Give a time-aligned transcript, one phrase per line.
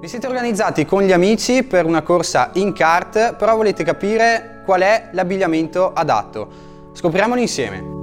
[0.00, 4.82] Vi siete organizzati con gli amici per una corsa in kart, però volete capire qual
[4.82, 6.48] è l'abbigliamento adatto.
[6.92, 7.96] Scopriamolo insieme.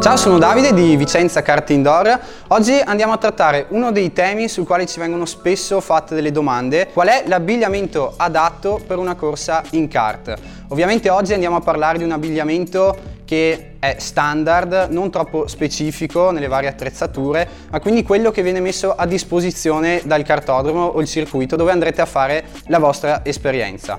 [0.00, 2.18] Ciao, sono Davide di Vicenza Kart Indoor.
[2.48, 6.88] Oggi andiamo a trattare uno dei temi sul quale ci vengono spesso fatte delle domande.
[6.94, 10.34] Qual è l'abbigliamento adatto per una corsa in kart?
[10.68, 16.48] Ovviamente oggi andiamo a parlare di un abbigliamento che è standard, non troppo specifico nelle
[16.48, 21.56] varie attrezzature, ma quindi quello che viene messo a disposizione dal cartodromo o il circuito
[21.56, 23.98] dove andrete a fare la vostra esperienza.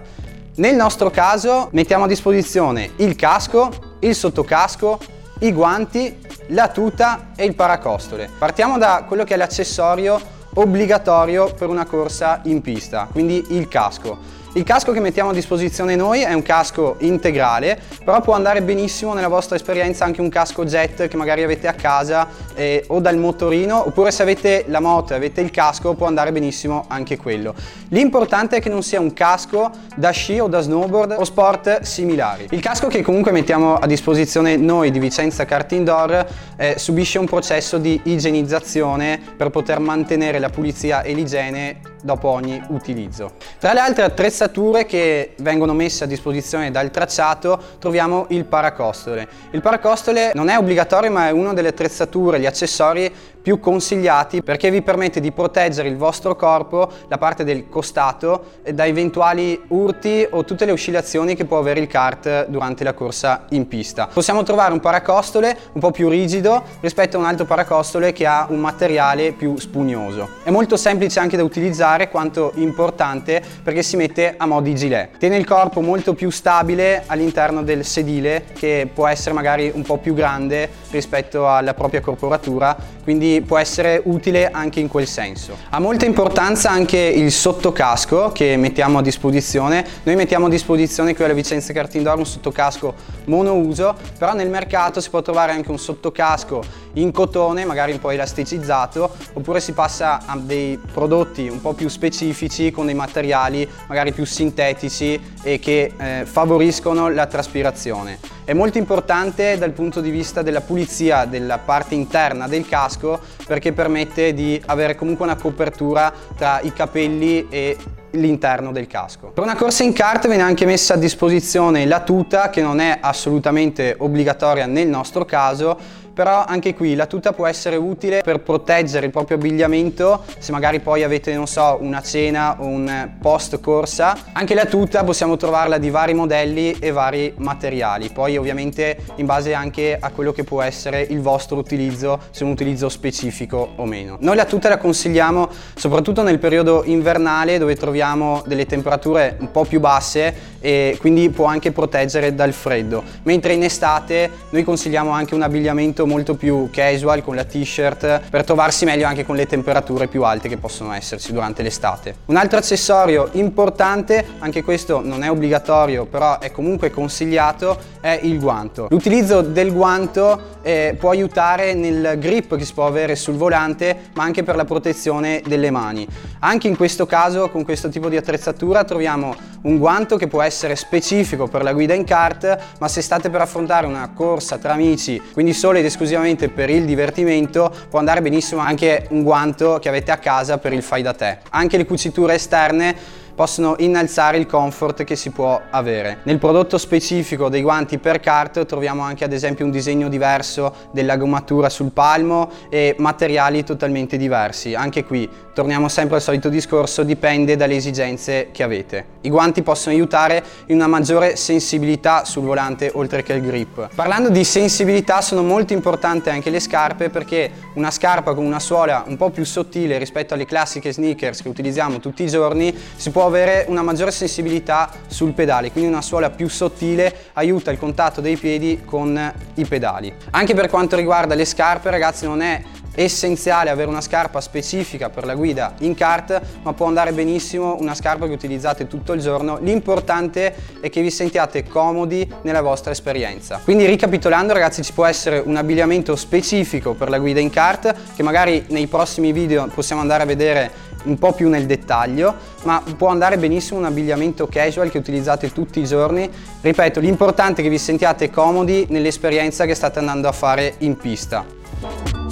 [0.57, 4.99] Nel nostro caso mettiamo a disposizione il casco, il sottocasco,
[5.39, 6.15] i guanti,
[6.49, 8.29] la tuta e il paracostole.
[8.37, 10.21] Partiamo da quello che è l'accessorio
[10.53, 14.41] obbligatorio per una corsa in pista, quindi il casco.
[14.55, 19.15] Il casco che mettiamo a disposizione noi è un casco integrale, però può andare benissimo
[19.15, 23.17] nella vostra esperienza anche un casco jet che magari avete a casa eh, o dal
[23.17, 27.55] motorino, oppure se avete la moto e avete il casco può andare benissimo anche quello.
[27.89, 32.45] L'importante è che non sia un casco da sci o da snowboard o sport similari.
[32.51, 36.27] Il casco che comunque mettiamo a disposizione noi di Vicenza Kart Indoor
[36.57, 42.61] eh, subisce un processo di igienizzazione per poter mantenere la pulizia e l'igiene dopo ogni
[42.67, 43.31] utilizzo.
[43.59, 49.27] Tra le altre attrezzature che vengono messe a disposizione dal tracciato troviamo il paracostole.
[49.51, 53.11] Il paracostole non è obbligatorio ma è una delle attrezzature, gli accessori
[53.43, 58.85] più consigliati perché vi permette di proteggere il vostro corpo, la parte del costato, da
[58.85, 63.67] eventuali urti o tutte le oscillazioni che può avere il kart durante la corsa in
[63.67, 64.07] pista.
[64.07, 68.47] Possiamo trovare un paracostole un po' più rigido rispetto a un altro paracostole che ha
[68.49, 70.29] un materiale più spugnoso.
[70.43, 75.17] È molto semplice anche da utilizzare quanto importante perché si mette a mo' di gilet.
[75.17, 79.97] Tiene il corpo molto più stabile all'interno del sedile che può essere magari un po'
[79.97, 85.57] più grande rispetto alla propria corporatura, quindi può essere utile anche in quel senso.
[85.69, 89.85] Ha molta importanza anche il sottocasco che mettiamo a disposizione.
[90.03, 95.09] Noi mettiamo a disposizione qui alla Vicenza Cartindor un sottocasco monouso, però nel mercato si
[95.09, 96.63] può trovare anche un sottocasco
[96.93, 101.87] in cotone, magari un po' elasticizzato, oppure si passa a dei prodotti un po' più
[101.87, 108.19] specifici con dei materiali magari più sintetici e che eh, favoriscono la traspirazione.
[108.45, 113.71] È molto importante dal punto di vista della pulizia della parte interna del casco perché
[113.71, 117.77] permette di avere comunque una copertura tra i capelli e
[118.13, 119.27] l'interno del casco.
[119.27, 122.97] Per una corsa in kart viene anche messa a disposizione la tuta che non è
[123.01, 129.05] assolutamente obbligatoria nel nostro caso però anche qui la tuta può essere utile per proteggere
[129.05, 134.15] il proprio abbigliamento se magari poi avete non so una cena o un post corsa
[134.33, 138.09] anche la tuta possiamo trovarla di vari modelli e vari materiali.
[138.09, 142.51] Poi ovviamente in base anche a quello che può essere il vostro utilizzo se un
[142.51, 144.17] utilizzo specifico o meno.
[144.19, 149.65] Noi la tuta la consigliamo soprattutto nel periodo invernale dove troviamo delle temperature un po'
[149.65, 153.03] più basse e quindi può anche proteggere dal freddo.
[153.23, 158.21] Mentre in estate noi consigliamo anche un abbigliamento abbigliamento molto più casual con la t-shirt
[158.29, 162.15] per trovarsi meglio anche con le temperature più alte che possono esserci durante l'estate.
[162.25, 168.39] Un altro accessorio importante, anche questo non è obbligatorio però è comunque consigliato, è il
[168.39, 168.87] guanto.
[168.89, 174.23] L'utilizzo del guanto eh, può aiutare nel grip che si può avere sul volante ma
[174.23, 176.07] anche per la protezione delle mani.
[176.39, 180.75] Anche in questo caso con questo tipo di attrezzatura troviamo un guanto che può essere
[180.75, 185.21] specifico per la guida in kart ma se state per affrontare una corsa tra amici
[185.31, 190.11] quindi solo ed esclusivamente per il divertimento può andare benissimo anche un guanto che avete
[190.11, 191.37] a casa per il fai da te.
[191.51, 196.19] Anche le cuciture esterne possono innalzare il comfort che si può avere.
[196.23, 201.17] Nel prodotto specifico dei guanti per kart troviamo anche ad esempio un disegno diverso della
[201.17, 204.75] gommatura sul palmo e materiali totalmente diversi.
[204.75, 209.05] Anche qui torniamo sempre al solito discorso, dipende dalle esigenze che avete.
[209.21, 213.89] I guanti possono aiutare in una maggiore sensibilità sul volante oltre che il grip.
[213.93, 219.03] Parlando di sensibilità sono molto importanti anche le scarpe perché una scarpa con una suola
[219.07, 223.65] un po' più sottile rispetto alle classiche sneakers che utilizziamo tutti i giorni si avere
[223.67, 228.81] una maggiore sensibilità sul pedale, quindi una suola più sottile aiuta il contatto dei piedi
[228.85, 230.13] con i pedali.
[230.31, 232.61] Anche per quanto riguarda le scarpe ragazzi non è
[232.95, 237.95] essenziale avere una scarpa specifica per la guida in kart ma può andare benissimo una
[237.95, 243.59] scarpa che utilizzate tutto il giorno l'importante è che vi sentiate comodi nella vostra esperienza
[243.63, 248.23] quindi ricapitolando ragazzi ci può essere un abbigliamento specifico per la guida in kart che
[248.23, 250.71] magari nei prossimi video possiamo andare a vedere
[251.03, 255.79] un po' più nel dettaglio, ma può andare benissimo un abbigliamento casual che utilizzate tutti
[255.79, 256.29] i giorni.
[256.61, 262.22] Ripeto, l'importante è che vi sentiate comodi nell'esperienza che state andando a fare in pista.